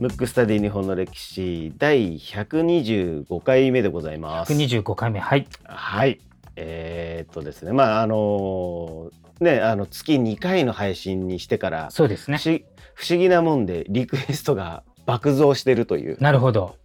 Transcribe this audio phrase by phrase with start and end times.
[0.00, 4.52] ムックスタディ日本の歴史第125回目でございます。
[4.52, 6.20] 125回目はいはい。
[6.56, 9.10] えーっとですね、まああの
[9.40, 12.60] ねあの月2回の配信にしてから、そうですね不思
[12.94, 16.16] 不思議なもんでリクエストが爆増してるという。
[16.20, 16.76] なるほど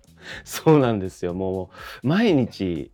[0.43, 1.33] そうなんですよ。
[1.33, 1.69] も
[2.03, 2.91] う毎日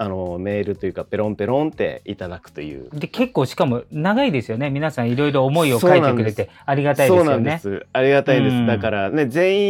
[0.00, 2.88] あのメールというかペロンペロンっていただくという。
[2.92, 4.70] で結構しかも長いですよね。
[4.70, 7.86] 皆さんいろいろ思いを書いてくれてありがたいですそうなんでよねす。
[7.92, 8.54] ありがたいです。
[8.54, 8.66] うん。
[8.66, 9.60] だからね全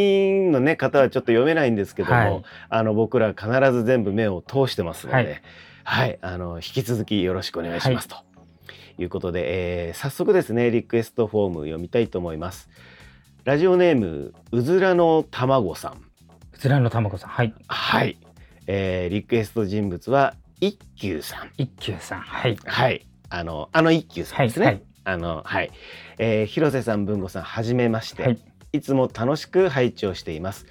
[0.47, 2.43] 員のね方はちょっと読めないんですけども、はい。
[2.69, 5.41] あの僕ら必ず全部目を通してますので、
[5.85, 6.11] ははい。
[6.11, 8.17] い、あの引き続きよろしくお願いします、と。
[8.99, 9.05] い。
[9.05, 12.69] うことで、えー早速ですねリクエストフォーム読みたいと思います。
[13.45, 15.93] ラジオネームうずらの卵さん。
[15.93, 17.31] うずらの卵さん。
[17.31, 17.55] はい。
[17.67, 18.19] はい、
[18.69, 21.51] えーリクエスト人物は一休さん。
[21.57, 24.67] 一休さんはいはい、あのあの一休さんですね。
[24.67, 25.71] はいはいあのはい、
[26.19, 28.23] えー広瀬さん文吾さんはじめまして。
[28.23, 28.39] はい
[28.71, 30.67] いつも楽しく拝聴しています。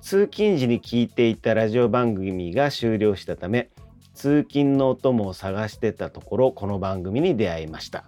[0.00, 3.70] 通勤時に聞いていたラジオ番組が終了したため、
[4.14, 8.04] 通勤のお供を探してたところ、この番組に出会いました。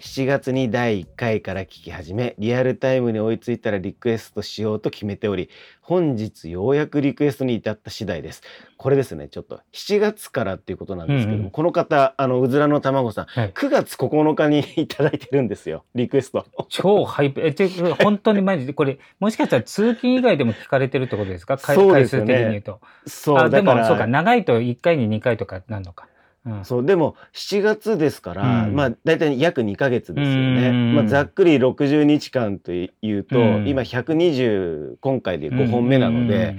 [0.00, 5.50] 7月に第1回から聞き始め、リアルタイムに追いついたらリクエストしようと決めており、
[5.82, 8.42] 本日ようやくリクエストに至った次第です。
[8.78, 11.50] これですね、ちょっと7月からっていうことなんですけども、うんうん。
[11.50, 13.50] この方、あの、うずらの卵さん、はい。
[13.50, 16.46] 9月9日にいただいてるんですよ、リクエスト。
[16.70, 17.68] 超ハイプえて
[18.02, 21.58] 本当にマジでこれもしかしたら通勤以外でも聞かれてるってことですか？
[21.58, 22.34] 回回数そうですよね。
[22.38, 22.80] 的に言うと。
[23.06, 26.08] そう、あでもそうか長いと1回に2回とかなんのか、
[26.46, 28.74] うん、そうでも7月ですから、うん。
[28.74, 33.68] まあ大体約2ヶ月ですよね、うんまあ、ざっくり60日間というと、うん。
[33.68, 36.56] 今120今回で5本目なので、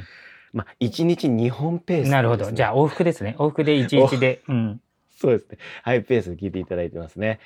[0.54, 2.52] まあ、1日2本ペースね、なるほど。
[2.52, 3.36] じゃあ往復ですね。
[3.40, 5.58] 往復で1日で、うん、そうですね。
[5.84, 7.40] ハイペースで聞いていただいてますね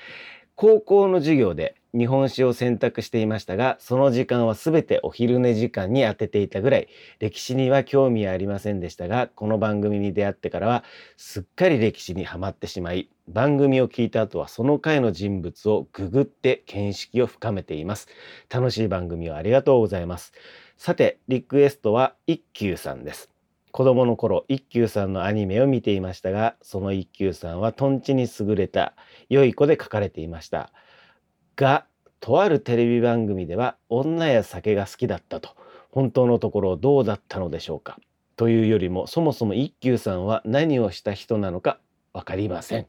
[0.55, 6.87] 高校の授業で日本史を選択していましたがその時間は全てお昼寝時間に当てていたぐらい。
[7.19, 10.85] 歴史には興味はありませんでしたがこの番組に出会ってからは
[11.17, 18.07] すっかり歴史にはまってしまい番組を聞いた後はその回の人物をググって見識を深めています。
[18.49, 20.31] 楽しい番組をありがとうございます。
[20.77, 23.29] さてリクエストは一休さんです。
[23.75, 28.93] 子供の頃一休さんのアニメを見ていましたがその一休さんはとんちに優れた
[29.29, 30.71] 良い子で書かれていました。
[31.55, 31.85] が
[32.19, 35.55] とあるテレビ番組では女や酒が好きだったと
[35.91, 37.99] 本当のところどうだったのでしょうか。
[38.35, 41.79] というよりもそもそも一休さんは何をした人なのか
[42.13, 42.87] 分かりません。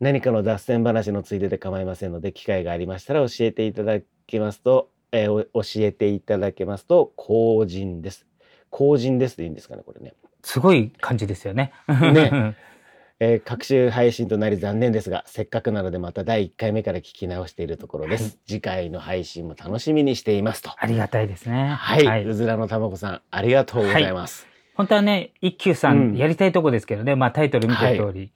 [0.00, 8.26] 何かの脱線話のついでで構いませんので機会がありましたら教えていただけますと、えーお教えていただけますと後人です。
[8.70, 10.14] 後人ですでいいんですかねこれね。
[10.42, 11.72] すごい感じですよね。
[11.88, 12.56] ね
[13.20, 18.32] えー各週配信となり残念ですがせっかくなのでまた第1回目から聞き直しているところです、はい。
[18.46, 20.70] 次回の配信も楽しみにしていますと。
[20.76, 21.68] ありがたいですね。
[21.68, 24.46] はい、うずらのたまごさんありがとうございます。
[24.74, 26.12] 本当はね、一休さうん。
[26.14, 28.32] んやりたいとこですけどね、まあタイトル見た通り、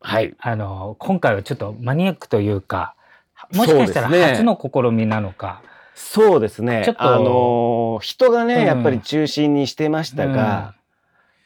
[0.00, 2.94] はい、あの、今回はちょっとマニアックというか、
[3.52, 5.62] もしかしたら初の試みなのか、
[5.94, 6.82] そうですね。
[6.84, 8.64] ちょっとあのー人がね、うん。
[8.64, 10.74] やっぱり中心にしてましたが、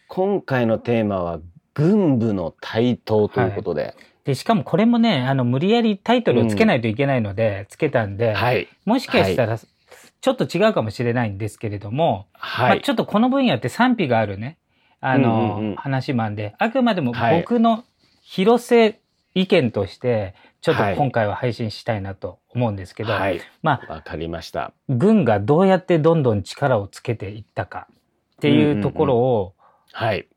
[0.09, 1.41] 今回のテーマは
[1.75, 3.95] 軍部の台頭ということで。
[4.25, 8.69] で、しかもこれもね、あの、無理やりタイトルをつけないといけないので、つけたんで、はい。
[8.85, 14.59] もしかしたら、ちょっと違うかもしれないんですけれども、はい、まあ、ちょっとこの分野って賛否があるね、
[15.01, 15.77] あの、うんうんうん。
[15.77, 17.41] 話なんで、あくまでもはい。
[17.41, 17.85] 僕の
[18.23, 19.01] 広瀬
[19.35, 20.97] 意見として、ちょっとはい。
[20.97, 23.41] 今回は配信したいなと思うんですけど、はい。
[23.63, 24.73] まあ、わかりました。
[24.89, 27.95] 軍がどうやってどんどん力をつけていったかっ
[28.41, 29.55] ていうところを、
[29.93, 30.19] はい。
[30.19, 30.30] しく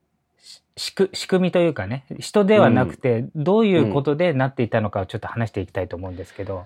[0.76, 0.94] 仕
[1.28, 6.66] 組みというかね、人ではなくて、どういうことでなっていたのかをちょっと話していきたいと思うんですけど、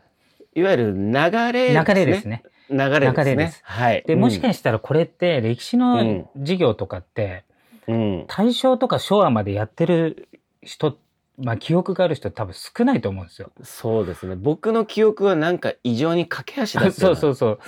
[0.56, 1.14] いわゆる流
[1.52, 2.44] れ流れですね。
[2.70, 3.14] 流れですね。
[3.16, 4.04] 流れですはい。
[4.08, 7.44] で、もししかしたらこれって歴史の授業とかって、
[7.88, 10.30] うん、大正とか昭和までやってる
[10.62, 10.98] 人、
[11.38, 13.52] まあ記憶がある人多分少ないと思うんですよ。
[13.64, 14.36] そうですね。
[14.36, 16.92] 僕の記憶はなんか異常に駆け足だった。
[17.00, 17.60] そうそううそう。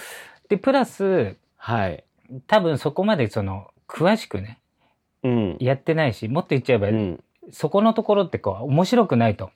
[0.49, 2.03] で、プラス、はい。
[2.47, 4.59] 多分そこまでその、詳しくね、うん。
[5.59, 7.23] やってないし、もっと言っちゃえば、うん。
[7.51, 9.51] そこのところってこう、面白くないと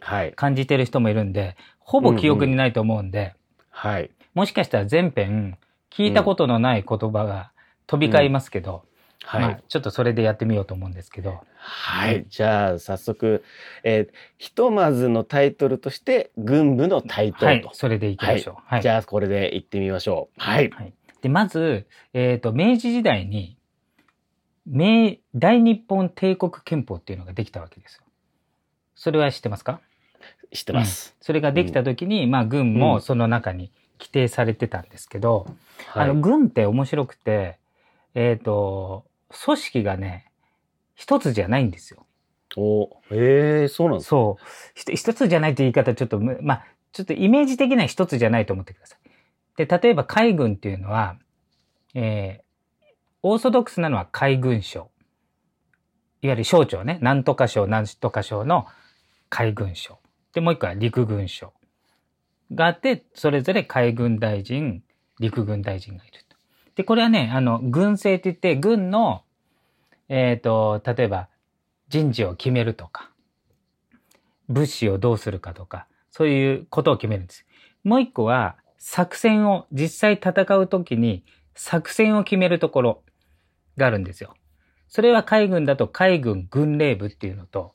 [0.00, 0.32] はい。
[0.32, 3.34] 感じてる人もいるんで、ほぼ記憶にないと思うんで、
[3.70, 4.10] はい。
[4.34, 5.58] もしかしたら全編、
[5.90, 7.52] 聞いたことのない言葉が
[7.86, 8.84] 飛び交いますけど、
[9.24, 9.42] はい。
[9.42, 12.26] まあ、ちょっとそれでやってみようと思うんですけど、はい。
[12.28, 13.42] じゃあ、早速、
[13.82, 17.46] えーひとまずのタイトルとして、軍部の台頭と。
[17.46, 18.54] はい、それでいきましょう。
[18.66, 18.82] はい。
[18.82, 20.40] じゃあ、これで行ってみましょう。
[20.40, 20.68] はい。
[20.70, 20.92] はい、
[21.22, 23.56] で、まず、えっ、と、明治時代に、
[24.66, 28.02] 明、大日本帝国憲法っていうのができたわけですよ。
[28.94, 29.80] それは知ってますか？
[30.52, 31.16] 知ってます。
[31.20, 35.46] それができた時に、まあ軍うんもその中に規定されてたんですけど、
[35.88, 36.04] はい。
[36.04, 37.58] あの軍って面白くて、
[38.14, 39.04] えっ、と、
[39.44, 40.30] 組織がね、
[40.94, 42.06] 一つじゃないんですよ。
[42.56, 44.10] おええそうなんですか？
[44.10, 44.94] そう。
[44.94, 48.98] 一つじゃないって言い方ちょっとむ、まあ、ちょっとイメージ的には一つじゃないと思ってください。
[49.56, 51.16] で、例えば海軍っていうのは、
[51.94, 52.43] えー
[53.26, 54.90] オーソドックスなのは海軍省。
[56.20, 56.98] いわゆる省庁ね。
[57.00, 58.66] なんとか省、なんとか省の
[59.30, 59.98] 海軍省。
[60.34, 61.54] で、もう一個は陸軍省。
[62.52, 64.82] があって、それぞれ海軍大臣、
[65.20, 66.36] 陸軍大臣がいると。
[66.74, 69.22] で、これはね、あの、軍政って言って、軍の、
[70.10, 71.30] えっ、と、例えば、
[71.88, 73.10] 人事を決めるとか、
[74.50, 77.46] 物資をどうするかとか、そういうことを決めるんです。
[77.84, 81.24] もう一個は、作戦を、実際戦うときに、
[81.54, 83.03] 作戦を決めるところ
[83.76, 84.34] があるんですよ。
[84.88, 87.74] それは海軍だと海軍軍令部っていうのと、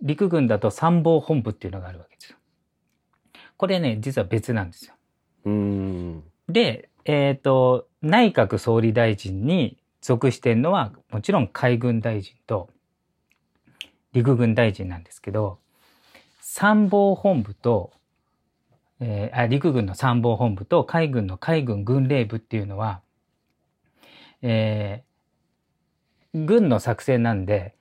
[0.00, 2.36] 陸軍だと参謀本部っていうのがあるわけですよ。
[3.56, 4.94] これね、実は別なんですよ。
[5.44, 6.24] うーん。
[6.48, 12.70] で、えっ、と、内閣総理大臣に属しているのは、もちろん海軍大臣と
[14.12, 15.58] 陸軍大臣なんですけど、
[16.40, 17.92] 参謀本部と、
[19.00, 23.01] えーあ陸軍の参謀本部と海軍の海軍軍令部っていうのは、
[24.42, 25.12] えー
[26.34, 27.74] 軍の作戦なんで、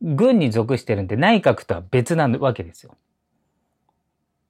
[0.00, 2.96] 軍に属してるんで内閣とは別なわけですよ。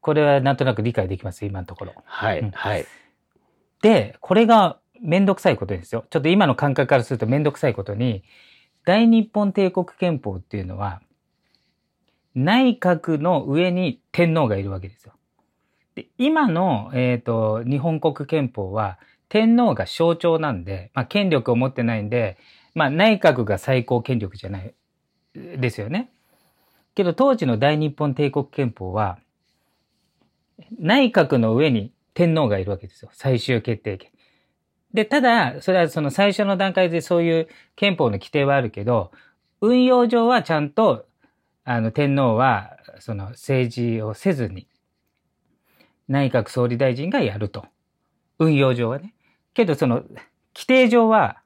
[0.00, 1.44] これはなんとなく理解できます？
[1.44, 1.94] 今のところ。
[2.04, 2.86] はい、うんはい。
[3.82, 6.04] で、これがめんどくさいことですよ。
[6.10, 8.22] ちょっと今の感覚からするとめんどくさいことに、
[8.84, 11.02] 大日本帝国憲法っていうのは、
[12.36, 15.14] 内閣の上に天皇がいるわけですよ。
[15.96, 22.36] で今の、えっ、と、日本国憲法は、天皇が象徴なんで、まあ、権力を持ってないんで、
[22.74, 24.74] まあ、内閣が最高権力じゃない、
[25.34, 26.10] ですよね。
[26.96, 29.18] けど、当時の大日本帝国憲法は、
[30.78, 33.10] 内閣の上に天皇がいるわけですよ。
[33.12, 34.10] 最終決定権。
[34.92, 39.12] で、ただ、それはその最初の段階でそういう憲法の規定はあるけど、
[39.60, 41.06] 運用上はちゃんと、
[41.64, 44.66] あの、天皇は、その政治をせずに、
[46.08, 47.66] 内閣総理大臣がやると。
[48.40, 49.14] 運用上はね。
[49.54, 50.02] けど、その、
[50.54, 51.42] 規定上は、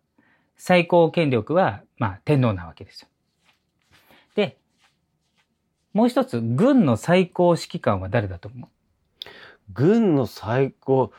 [0.56, 3.09] 最高権力は、まあ、天皇なわけですよ。
[4.35, 4.56] で、
[5.93, 8.69] もう一つ、軍の最高指揮官は誰だと思う？
[9.73, 11.12] 軍の最高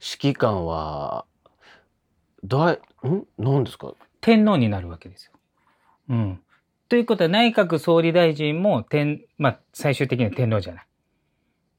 [0.00, 1.24] 指揮官は、
[2.44, 3.26] だい、ん？
[3.38, 3.94] 何ですか？
[4.20, 5.32] 天皇になるわけですよ。
[6.10, 6.40] うん。
[6.88, 10.86] ということは内閣総理大臣も天、まあ、最終的には天皇じゃない。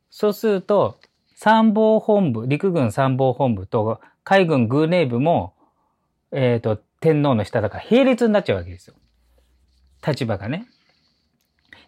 [0.09, 0.99] そうすると、
[1.41, 5.53] 参謀本部、陸軍参謀本部と海軍軍令部も、
[6.33, 8.95] えっ、と、天皇の下だから並列になっちゃうわけですよ。
[10.05, 10.65] 立場がね。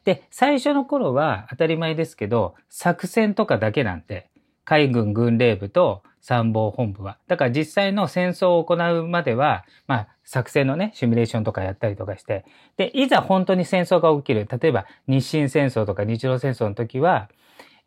[0.06, 4.30] で、最初の頃は当たり前ですけど、作戦とかだけなんで、
[4.64, 7.18] 海軍軍令部と参謀本部は。
[7.28, 12.46] だから実際の戦争を行うまでは、まあ、作戦のね、シミュレーションとかやったりとかして、
[12.78, 14.48] で、いざ本当に戦争が起きる。
[14.50, 17.30] 例えば、日清戦争とか日露戦争の時は、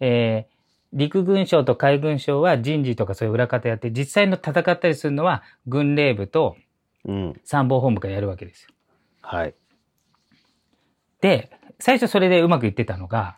[0.00, 0.53] えー
[0.94, 6.56] 陸軍省と海軍省は人事とかそういう裏方やって、実際の戦ったりするのは軍令部と
[7.04, 7.40] うん。
[7.44, 8.70] 参謀本部がやるわけですよ。
[9.22, 9.54] はい。
[11.20, 13.36] で、最初それでうまくいってたのが、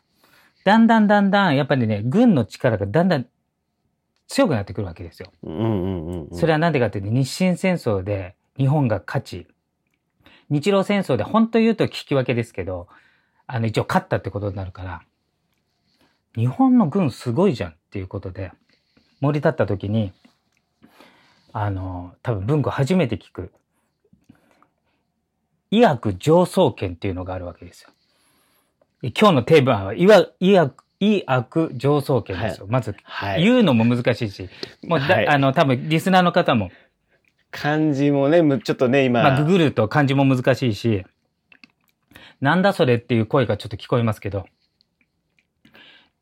[0.64, 3.26] だんだんだんだん、やっぱりね、軍の力がだんだん
[4.28, 5.32] 強くなってくるわけですよ。
[5.42, 6.36] うんうんうんうん。
[6.36, 9.46] それはなんでかっていうと、日清戦争で日本が勝ち、
[10.48, 12.88] 日露戦争で本当言うと聞き分けですけど、
[13.46, 15.02] あの一応勝ったってことになるから、
[16.36, 18.52] 日本の軍すごいじゃんっていうことで、
[19.20, 20.12] 盛り立った時に、
[21.52, 23.50] あの、多分文庫初めて聞く、
[25.70, 27.90] 医薬上層圏っていうのがあるわけですよ。
[29.02, 32.66] 今日のテーマは医薬、医薬、医薬上層圏ですよ。
[32.68, 33.42] まず、はい。
[33.42, 34.48] 言うのも難しいし、
[34.84, 36.70] もうだ、はいあの、多分リスナーの方も、
[37.50, 39.22] 漢字もね、むちょっとね、今。
[39.22, 41.04] まあ、ググると漢字も難しいし、
[42.40, 44.46] なんだそれっていう声がちょっと聞こえますけど、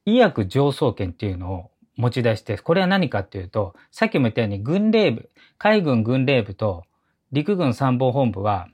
[0.06, 6.84] 医薬上層圏っていうのを持ち出して、これは何かっていうと、さっきも言ったように軍令部、海軍軍令部と
[7.32, 8.68] 陸軍参謀本部は、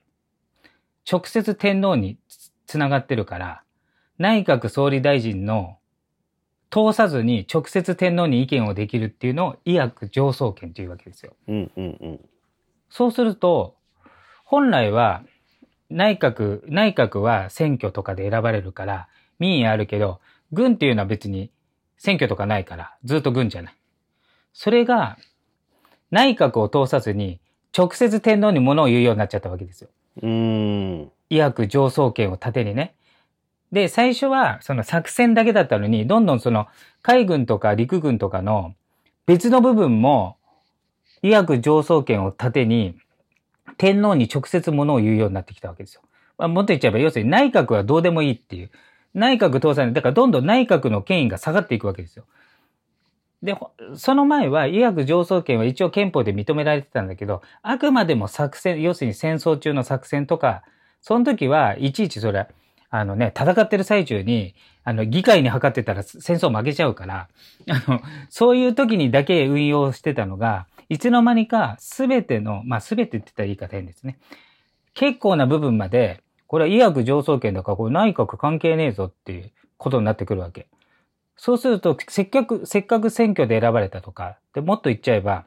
[1.11, 3.63] 直接天皇につつながってるから、
[4.19, 5.79] 内閣総理大臣の
[6.71, 11.35] 通さずに直接天皇に意見をできるっていうのを医薬上層圏というわけですよ。
[11.49, 12.21] うんうんうん。
[12.89, 13.77] そうすると、
[14.45, 15.23] 本来は
[15.91, 19.09] 内閣、内閣は選挙とかで選ばれるから
[19.39, 20.21] 民意あるけど、
[20.53, 21.51] 軍っていうのは別に
[21.97, 23.75] 選挙とかないからずっと軍じゃない。
[24.53, 25.19] それが
[26.11, 27.41] 内閣を通さずに
[27.77, 29.91] 直接天皇に物を言うようになっちゃったわけですよ。
[30.23, 31.13] うーん。
[31.31, 32.95] 医薬上層権を盾にね。
[33.71, 36.67] で、最初はその作戦だけだったのに、どんどんその
[37.03, 38.75] 海軍とか陸軍とかの
[39.27, 40.37] 別の部分も
[41.23, 42.97] 医薬上層権を盾に
[43.77, 46.03] 天皇に直接物を言うようになってきたわけですよ。
[46.37, 48.71] まあ、もっと言っちゃえば、要するに内閣はどうでもいいっていう。
[49.15, 52.25] 内閣倒産だからどんどん内閣の権威が下がっていくわけですよ。
[53.43, 53.57] で、
[53.97, 60.63] その前は医薬上層権は一応憲法で認められてたんだけど、あくまでも作戦、要するに戦争中の作戦とか、
[61.01, 62.47] その時はいちいちそれ、
[62.91, 67.29] あのね、戦ってる最中に、あの、議会に測ってたら戦争負けちゃうから、
[67.69, 74.19] あの、そういう時にだけ運用してたのが、いつの間にか全ての、まあ全てって言ったら言い方変ですね。
[74.93, 80.67] 結構な部分まで、これは医薬上層権だから、これ内閣関係ねえぞっていうことになってくるわけ。
[81.37, 85.45] そうすると、せっかく、せっかく選挙で選ばれたとか、でもっと言っちゃえば、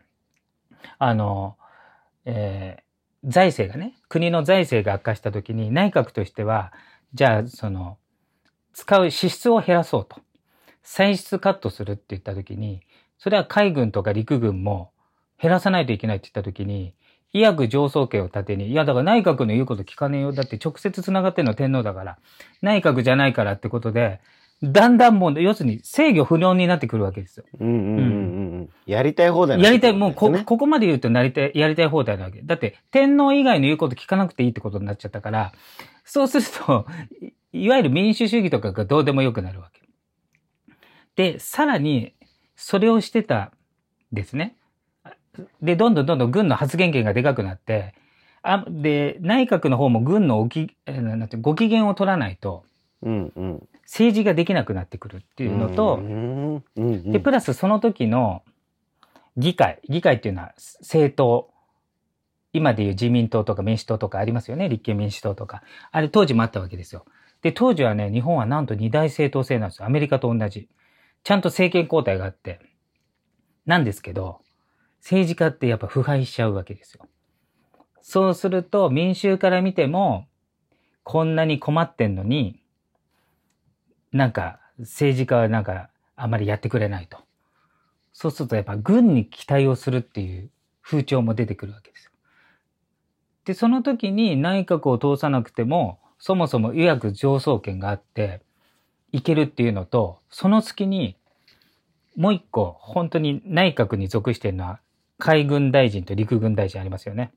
[0.99, 1.57] あの、
[2.23, 6.71] えー、財政がね、国の財政が悪化した時に内閣としては、
[7.13, 7.97] じゃあ、その、
[8.71, 10.21] 使う支出を減らそうと。
[10.83, 12.79] 歳出カットするって言った時に、
[13.17, 14.93] それは海軍とか陸軍も
[15.37, 16.93] 減らさないといけないって言った時に、
[17.33, 20.31] 医薬上層権を盾に、いやだから内閣の言うこと聞かねえよ。
[20.31, 22.17] だって直接繋がってんの天皇だから。
[22.61, 24.21] 内閣じゃないからってことで、
[24.63, 27.43] だんだんもう、要するに制御不能になってくるわけですよ。
[27.59, 28.07] うんうんうんう
[28.61, 28.69] ん。
[28.85, 32.41] やりたい放題、ね、やりたい、もうこ、ここまで言うとなりたい、やりたい放題なわけ。
[32.43, 35.51] だって天皇以外の言うこと聞かなくていいってことになっちゃったから、
[36.05, 36.85] そうすると、
[37.51, 39.81] いわゆる民主主義とかがどうでもよくなるわけ。
[41.15, 42.13] で、さらに、
[42.55, 43.51] それをしてた
[44.13, 44.55] ですね。
[45.61, 47.93] で、どんどんどんどん軍の発言権がでかくなって、
[48.41, 52.65] あで、内閣の方も軍のおき、なんてご機嫌を取らないと、
[53.83, 58.43] 政治ができなくなってくるっていうのと、うんうん、で、プラスその時の
[59.37, 61.49] 議会、議会っていうのは政党、
[62.53, 64.69] 今でいう自民党とか民主党とかありますよね。
[64.69, 65.63] 立憲民主党とか。
[65.91, 67.05] あれ当時もあったわけですよ。
[67.41, 69.87] で、当時はね、日本はなんと二大政党制なんですよ。
[69.87, 70.69] アメリカと同じ。
[71.23, 72.59] ちゃんと政権交代があって。
[73.65, 74.41] なんですけど、
[75.03, 77.05] 政治家ってやっぱ腐敗しちゃうわけですよ。
[78.01, 80.27] そうすると民衆から見ても、
[81.03, 82.63] こんなに困ってんのに、
[84.13, 87.17] なんか政治家はなんかあまりやってくれないと。
[88.13, 90.49] そうするとやっぱ軍に期待をするっていう
[90.81, 92.11] 風潮も出てくるわけですよ。
[93.43, 98.41] で、その時に内閣を通さなくても、そもそも予約上層権があって、
[99.11, 101.17] いけるっていうのと、その月に、
[102.15, 104.79] もう一個、本当に内閣に属しているのは、
[105.19, 107.31] 海軍大臣と陸軍大臣ありますよね。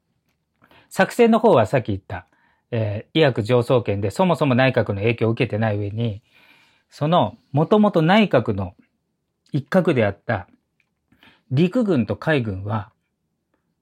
[0.89, 2.27] 作戦の方はさっき言った、
[2.71, 6.23] えー、医薬上層権でそもそも内閣の影響を受けてない上に、
[6.89, 8.75] その、もともと内閣の
[9.53, 10.49] 一角であった
[11.51, 12.93] 陸軍と海軍は、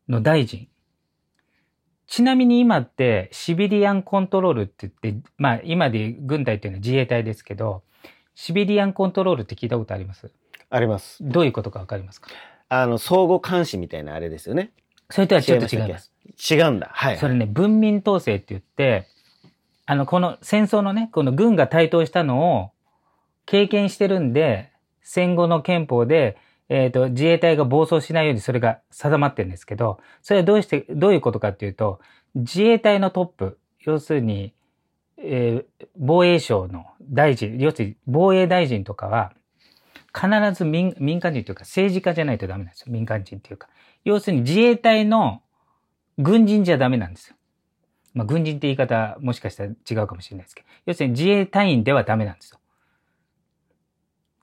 [0.08, 0.68] の大臣。
[2.06, 7.82] ちなみに今ってシビリアンコントロールって言って、まあ今で軍隊っていうのは自衛隊ですけど、
[8.34, 10.30] シビリアンコントロールって聞いたことあります？
[10.68, 11.18] あります。
[11.22, 12.28] どういうことかわかりますか？
[12.68, 14.72] あの、相互監視みたいなあれですよね。
[15.10, 16.12] それとはちょっと違います。
[16.50, 16.90] 違うんだ。
[16.92, 19.08] はい、はい、それね、文民統制って言って、
[19.86, 22.70] あの、この戦争のね、この軍が台頭したのを
[23.46, 32.00] 経験してるんで、戦後の憲法で、えっ、ー、と、自衛隊が暴走しないようにそれが定まってるんですけど、それはどうして、どういうことかっていうと、
[32.34, 34.54] 自衛隊のトップ、要するに、
[35.18, 39.32] えー、防衛省の大臣、要するに防衛大臣とかは、
[40.14, 42.86] 必ず民民間人というか政治家じゃないとダメなんですよ。
[42.92, 43.68] 民間人っていうか。
[44.04, 45.42] 要するに自衛隊の
[46.18, 47.36] 軍人じゃダメなんですよ。
[48.14, 52.60] まあ、軍人って言い方もしかしたら違うかもしれないですけど、要するに自衛隊員ではダメなんですよ。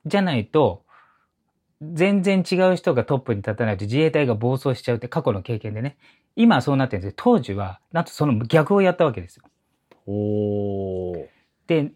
[0.04, 0.84] じゃないと、
[1.80, 5.96] 全然違う人がトップに立たないと自衛隊が暴走しちゃうって過去の経験でね。
[6.36, 9.44] 今はそうなってるんですけど、当時は、なんとその逆をやったわけですよ。
[10.06, 11.26] お
[11.66, 11.92] で、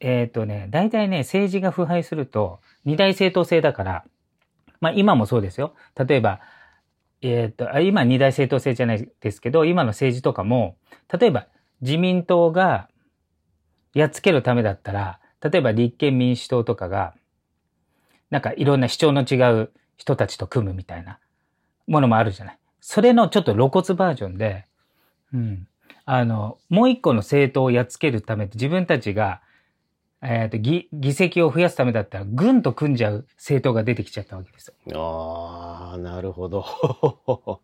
[0.00, 4.04] えっ、ー、とね、大体ね、政治が腐敗すると、二大政党制だから、
[4.80, 5.74] まあ今もそうですよ。
[5.96, 6.40] 例えば、
[7.22, 10.76] えっ、ー、と、今二大政党制じゃないですけど、今の政治とかも、
[11.18, 11.46] 例えば
[11.80, 12.88] 自民党が
[13.94, 17.14] やっつけるためだったら、例えば立憲民主党とかが、
[18.30, 21.18] なんかいろんな主張の違う人たちと組むみたいな
[21.86, 22.58] ものもあるじゃない。
[22.80, 24.66] それのちょっと露骨バージョンで、
[25.32, 25.68] うん。
[26.04, 29.40] あの、もう一個の政党をやっつけるため自分たちが、
[30.28, 35.00] えっ、ー、と、議、議席を増やすためだったら、軍と組んじゃう政党が出てきちゃったわけですよ。
[35.00, 36.64] ああ、なるほど。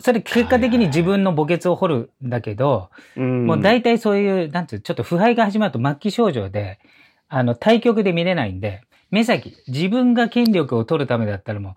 [0.00, 6.80] それ結果的に自分の墓穴を掘るんだけど、もう大体そういう、なんていう、ちょっと腐敗が始まると末期症状で、
[7.28, 11.76] あの、対局で見れないんで、目先、自分が権力を取るためだったらも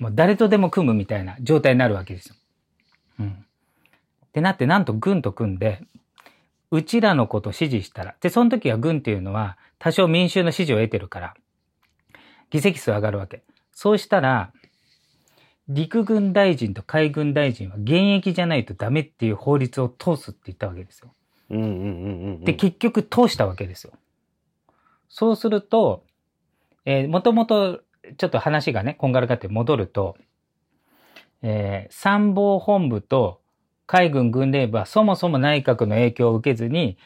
[0.00, 2.34] う、もう誰とでも組むみたいな状態になるわけですよ。
[3.20, 3.28] うん。
[3.28, 5.82] ってなって、なんと軍と組んで、
[6.70, 11.34] うちらのことを支持したら、で、その時は軍っていうのは多少民衆の支持を得てるから、
[12.50, 13.42] 議席数上がるわけ。
[13.72, 14.52] そうしたら、
[15.68, 21.14] 陸軍大臣と海軍大臣は現役じゃないとダメっていう法律を通すって言ったわけですよ。
[21.50, 22.44] うんうんうんうんうん。
[22.44, 23.92] で、結局通したわけですよ。
[25.08, 26.04] そうすると、
[26.84, 27.80] えー、もともと、
[28.18, 30.16] ちょっと話がね、こんがらがって戻ると、
[31.42, 33.40] えー参謀本部と
[33.86, 36.96] 海軍軍令部はそもそも内閣の影響を受けずに、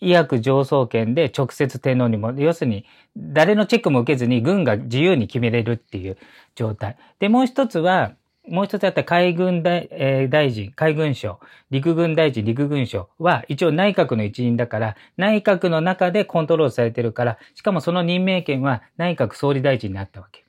[0.00, 2.84] 医薬上層権で直接天皇にも、要するに
[3.16, 6.16] 誰のチェックも受けずに軍が自由に決めれるっていう
[6.54, 6.96] 状態。
[7.18, 8.12] で、もう一つは、
[8.48, 11.40] もう一つあった海軍大,、えー大臣、海軍省、
[11.70, 20.44] 陸軍大臣、陸軍省は一応内閣の一員だから、内閣の中でコントロールされてるから、しかもその任命権は内閣総理大臣になったわけ。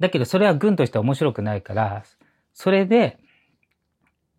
[0.00, 2.02] だけどそれは軍としては面白くないから、
[2.54, 3.18] それで、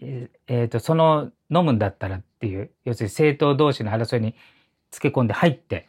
[0.01, 4.35] えーえーと、その飲むんだったらっていう、要するに政党同士の争いに
[4.89, 5.87] つけ込んで入って、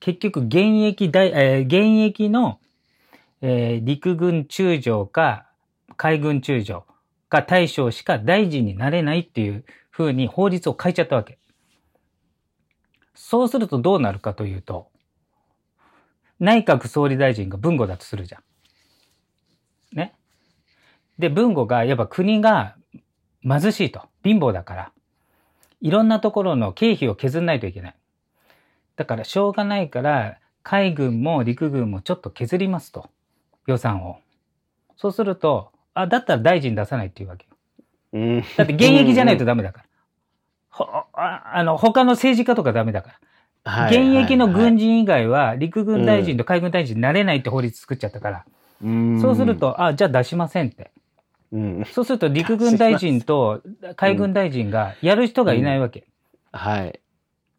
[0.00, 2.60] 結局現役大、えー現役の、
[3.42, 5.46] えー陸軍中将か
[5.96, 6.86] 海軍中将
[7.28, 11.38] か大将しか大臣になれないっていう風に法律を変えちゃったわけ。
[13.14, 14.88] そうするとどうなるかというと、
[16.38, 18.42] 内閣総理大臣が文語だとするじゃん。
[19.96, 20.14] ね。
[21.18, 22.76] で、文語が、やっぱ国が
[23.46, 24.02] 貧しいと。
[24.24, 24.92] 貧乏だから。
[25.80, 27.94] いろんなところの経費を削んないといけない。
[28.96, 33.08] だから、しょうがないから、海軍も陸軍もちょっと削りますと。
[33.66, 34.18] 予算を。
[34.96, 37.56] そうすると、あ、だったら大臣出さないっていうわけよ。
[38.14, 38.40] うん。
[38.56, 39.84] だって現役じゃないとダメだから。
[40.70, 43.10] ほああの、他の政治家とかダメだか
[43.64, 43.72] ら。
[43.72, 48.44] はい現役の軍人、人以外は陸軍大臣と海軍大臣になれないって法律作っちゃったから。
[48.82, 50.92] うんそうする、と、あ、じゃあ出しませんって。
[51.52, 53.62] うん、そうすると陸軍大臣と
[53.96, 56.06] 海軍大臣がやる人がいないわけ。
[56.52, 57.00] はい。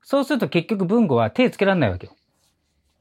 [0.03, 2.15] そうすると結局文語は手つけられないわけよ。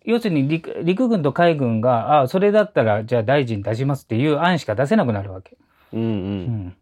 [0.05, 5.57] 要するに陸陸軍と海軍が、あ、それだったらじゃあ大臣出しますっていう案しか出せなくなるわけ。
[5.92, 6.05] うんう。
[6.05, 6.12] うん
[6.68, 6.77] ん。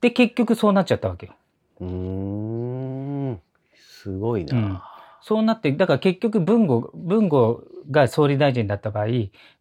[0.00, 1.34] で、結局そうなっちゃったわけよ。
[1.80, 3.40] うーん。
[3.74, 4.56] すごいな。
[4.56, 4.80] うん
[5.22, 9.06] そうなって、だから結局文語、文語が総理大臣だった場合、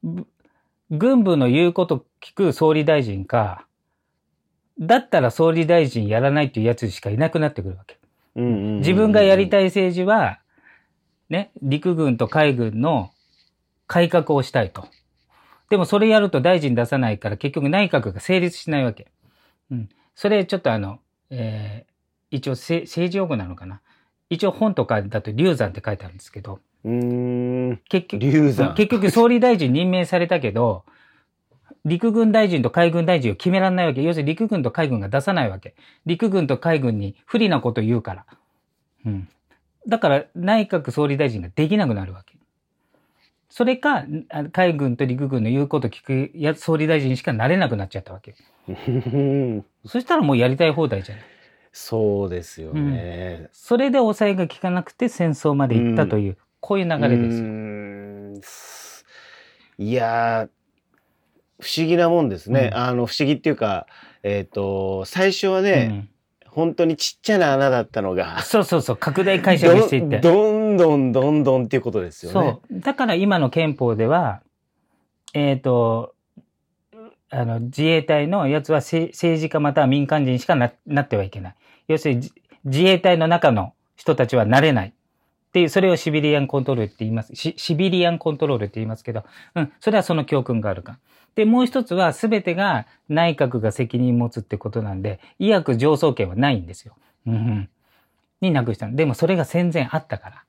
[0.03, 0.25] ぶ
[0.91, 3.65] 軍部の言うこと聞く総理大臣か、
[4.79, 7.99] だったら総理大臣やらないっていうやつしかいなくなってくるわけ。
[8.35, 10.39] 自分がやりたい政治は、
[11.29, 13.11] ね、陸軍と海軍の
[13.87, 14.87] 改革をしたいと。
[15.69, 19.07] でもそれやると大臣出さないから結局内閣が成立しないわけ。
[19.69, 19.89] うん。
[20.15, 20.99] それちょっとあの、
[21.29, 21.91] えー
[22.31, 23.81] 一応せ政治用語なのかな。
[24.29, 27.81] 一応本とかだと流産って書いてあるんですけど、うーん。
[27.89, 28.19] 結局。
[28.75, 30.83] 結局総理大臣任命されたけど、
[31.85, 34.01] 陸軍大臣と海軍大臣を決められないわけ。
[34.03, 35.75] 要するに陸軍と海軍が出さないわけ。
[36.05, 38.25] 陸軍と海軍に不利なことを言うから。
[39.05, 39.29] うん。
[39.87, 42.35] だから内閣総理大臣ができなくなるわけ。
[43.49, 48.35] それか、あ海軍と陸軍の言うことを聞くや総理大臣しかなれなくなっちゃったわけ。
[48.67, 48.71] う
[49.17, 51.25] んそしたらもうやりたい放題じゃない。
[51.73, 53.49] そうですよね。
[53.51, 59.05] それで抑えが効かなくて戦争まで行ったという、こういう流れです
[59.77, 60.49] いやー
[61.59, 62.71] 不思議なもんですね。
[62.73, 63.85] うんあの不思議っていうか、
[64.23, 66.09] えっ、と最初はね、
[66.47, 70.19] 本当にちっちゃな穴だったのうんが、そうそうそう、拡大解釈していって。
[70.19, 72.59] どどんどんどんどんっていうことですよね。
[72.69, 72.79] そう。
[72.79, 74.41] だから今の憲法では、
[75.33, 76.13] えっ、と、
[77.29, 81.55] あの、自衛隊のやつはせ政治家または民間人しかななってはいけない。
[81.87, 82.33] 要するにじ
[82.65, 84.93] 自衛隊の中の人たちはなれない。
[85.51, 87.35] っていう、それをシビリアンコントロールって言います。
[87.35, 90.99] シシビリアンコントロールって言いますけど、うん、それはその教訓があるから。
[91.35, 96.95] で、もう一つは全てが内閣が責任持つってことなんで、医薬上層権はないんですよ。
[97.27, 97.69] うんうん、
[98.39, 98.95] になくしたの。
[98.95, 100.43] でもそれが戦前あったから。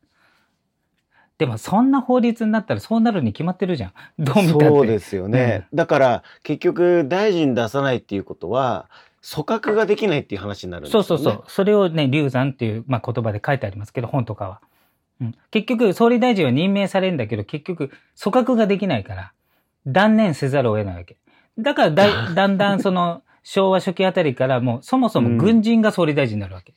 [1.36, 3.92] でもそんな法律になったらそうなるに決まってるじゃん。
[4.20, 4.68] どう見たって。
[4.68, 5.66] そうですよね。
[5.74, 8.88] だから結局大臣出さないっていうことは
[9.28, 11.06] 組閣ができないっていう話になるんですよね。
[11.06, 11.44] そうそうそう。
[11.48, 14.60] それをね、流産っていう、まあ、言葉で書いてありますけど、本とかは。
[15.50, 17.88] 結局、総理大臣は任命されるんだけど、結局、
[18.20, 19.32] 組閣ができないから、
[19.86, 21.16] 断念せざるを得ないわけ。
[21.58, 26.74] だからだ、 だんだんその、昭和初期あたりからもうそもそも軍人が総理大臣になるわけ。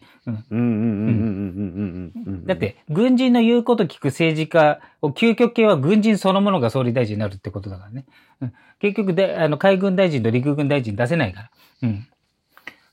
[2.48, 8.06] だって軍人の言うこと聞く政治家を究極系は軍人そのものが総理大臣になるってことだからね。
[8.42, 11.52] うん、結局であの海軍大臣と陸軍大臣出せないから。
[11.84, 12.08] うん、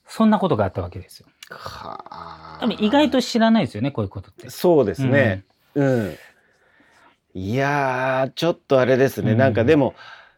[0.06, 1.26] そんなことがあったわけですよ。
[1.48, 2.41] はあ。
[2.62, 4.48] 多分意外と知らないですよね、こういうことって。
[4.48, 5.44] そうですね。
[5.74, 6.14] うん。
[7.34, 9.32] いやー、ちょっとあれですね。
[9.32, 9.94] うんなんかでも、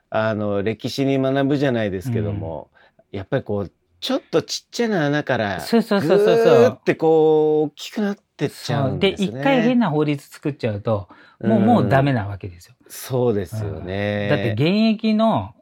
[0.09, 2.71] あの、歴史に学ぶじゃないですけども、
[3.13, 6.35] やっぱりこう、ちょっとちっちゃな穴からそうそうそうそ
[6.67, 9.41] うってこう大きくなってっちゃうんでですね。
[9.41, 11.09] 一回変な法律作っちゃうと
[11.43, 12.25] もうもうダメな。
[12.25, 12.75] なわけですよ。
[12.89, 14.29] そうですよね。
[14.29, 15.55] だって現役の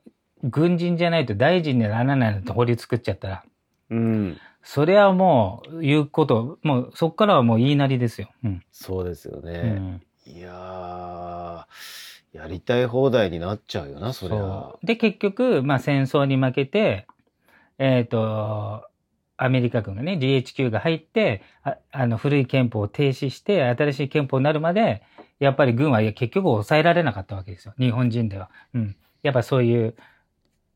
[0.43, 3.45] 軍人じゃないと大臣にならないなんて法律作っちゃったら
[3.91, 8.29] うん、それはもう言うこともうそっからはもう言いなりですよ。
[8.45, 9.63] うんそうですようね。
[9.63, 14.79] んいやーやりたい放題になっちゃうよなそりゃそ。
[14.83, 17.07] うで結局、まあ、戦争に負けて
[17.79, 18.87] えっ、と
[19.37, 25.03] アメリカ軍がね GHQ が入ってああの古い憲法を停止して新しい憲法になるまで
[25.41, 28.49] やっぱり軍は結局抑えられなかったわけですよ日本人では。
[28.75, 29.97] うん、やっぱそういう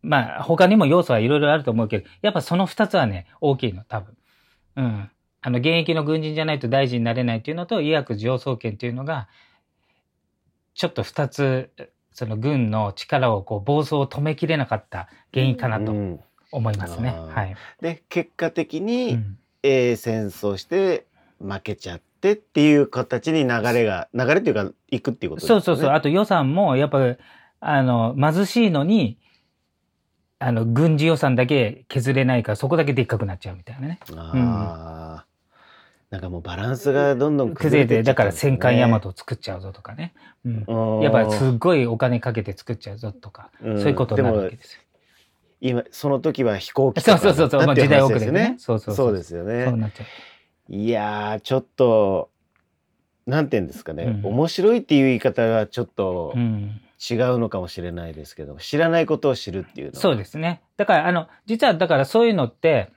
[0.02, 4.16] まあ他にも要素はいろいろあると思うけどやっぱその2つはね大きいの多分。
[4.76, 5.11] うん
[5.42, 9.28] あの現役の軍人じゃないと大臣になれないっていうのと医薬上層権っていうのが
[10.74, 11.70] ちょっと2つ
[12.12, 17.11] その軍の力をこう暴走を止めきれなかった原因かなとうん思いますね。
[17.11, 17.56] あーはい。
[17.80, 21.06] で結果的に、うんえー戦争して
[21.40, 25.62] 負けちゃってっていう形に流れが流れっていうか行くっていうことですよね。
[25.62, 25.94] そうそうそう。
[25.94, 26.98] あと予算もやっぱ
[27.61, 29.18] あの貧しいのに
[30.46, 33.98] あの軍事予算だけ削れないからそこだけでっかくなっちゃうみたいなね。
[34.14, 40.14] あーなんかもうバランスがどんどん崩れてだからっちゃったんですね戦艦大和を作っちゃうぞとかね。
[40.44, 44.82] うんうんやっぱりすっごいお金かけて作っちゃうぞとか、うんそういうことになるわけですよ。
[45.61, 47.66] 今その時は飛行機そうとかそうそうそう。
[47.66, 48.54] まあ時代遅れ話ですよでね。
[48.61, 49.72] そうそうそうですよそうね。
[49.72, 50.72] なっちゃう。
[50.72, 52.30] いやーちょっと
[53.26, 56.80] なんて言うんですかね、うん面白いっていう言い方がちょっとうん。
[56.98, 60.62] 違うのかもしれないですけど、知らないことを知るっていうのはそうですね。
[60.76, 62.90] だから、あの、実はだからそういうのって、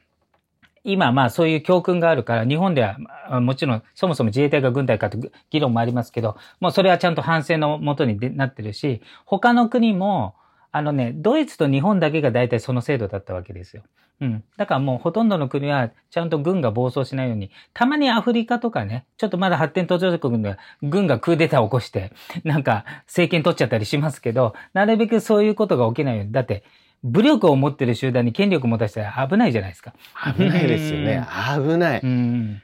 [0.84, 2.98] 今まあそういう教訓があるから、日本では
[3.42, 10.36] もちろんそもそも自衛隊が軍隊かという議論もありますけど、もうそれはちゃんと反省のもとになってるし、他の国も、
[10.72, 13.84] あのね、ドイツと日本だけが大体その制度だったわけですよ。
[14.22, 14.44] うん。
[14.58, 22.12] だからもうほとんどの国はちゃんと軍が暴走しないように、たまにアフリカとかね、ちょっとまだ発展途上国では軍がクーデターを起こして、
[22.44, 26.32] なんか政権取っちゃったりしますけど、なるべくそういうことが起きないように。
[26.32, 26.64] だって、
[27.04, 29.94] 武力を持ってる集団に権力を持たせたら危ないじゃないですか。
[30.36, 32.62] 危ないですよね危ない、うん。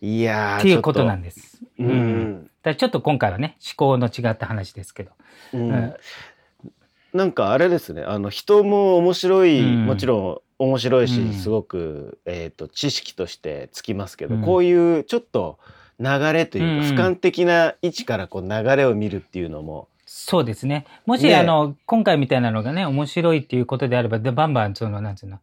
[0.00, 1.60] いやーっていうことなんでです。
[1.78, 5.10] ううんん、だちょっと今回はね、思考の違った話ですけど。
[5.52, 5.94] うんうん
[7.12, 9.86] なんかあれですねあの人も面白い、うん。
[9.86, 11.32] もちろん面白いし、うん。
[11.32, 14.42] すごく、えー、と知識としてつきますけど、うん。
[14.42, 15.58] こういうちょっと
[15.98, 20.86] 流れというか、うん俯瞰的な位置からこう流れを見るっていうのもそうですね。
[21.06, 21.36] もし、ね。
[21.36, 25.38] あの、今回みたいなのがね、面白いっていうことであれば、でバンバン、その、なんつうの、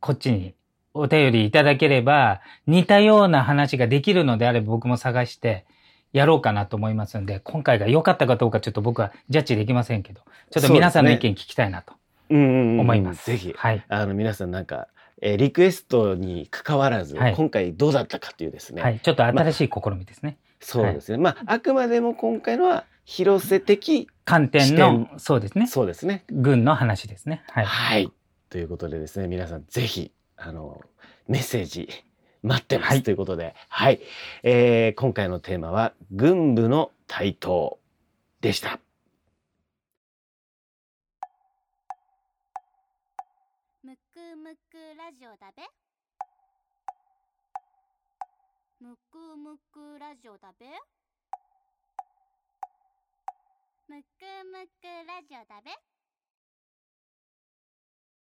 [0.00, 0.54] こっちに
[0.94, 5.66] お便りいただければ、似たような話ができるのであれば、僕も探して、
[6.12, 10.20] やろうかなと思いますんで、今回が良かったかどうかちょっと僕はジャッジできませんけど、
[10.50, 11.94] ちょっと皆さんの意見聞きたいなと
[12.30, 13.26] 思います。
[13.26, 13.84] ぜひはい。
[13.88, 14.88] あの皆さんなんか、
[15.20, 19.00] えーリクエストに関わらず、はい今回どうだったかというですね、はい。
[19.00, 20.36] ちょっと新しい試みですね。
[20.60, 25.66] そうですね、まああくまでも今回のは広瀬的観点視の、そうですね。
[25.66, 27.42] そうですね軍の話ですね。
[27.48, 27.64] はい。
[27.64, 28.12] はい。
[28.50, 30.80] ということでですね、皆さんぜひ、あの、
[31.26, 31.88] メッセージ
[32.42, 33.02] 待ってます、はい。
[33.02, 34.00] ということで、はい。
[34.42, 37.78] えー今回のテーマは、軍部の台頭
[38.40, 38.80] でした。
[43.82, 45.62] むくむくラジオだべ。
[48.80, 50.66] むくむくラジオだべ。
[53.88, 55.91] むくむくラジオだべ